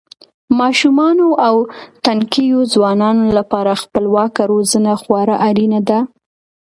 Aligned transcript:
ماشومانو 0.59 1.27
او 1.47 1.55
تنکیو 2.05 2.59
ځوانانو 2.73 3.23
لپاره 3.37 3.71
خپلواکه 3.83 4.41
روزنه 4.51 4.93
خورا 5.01 5.35
اړینه 5.49 5.79
ده. 5.89 5.99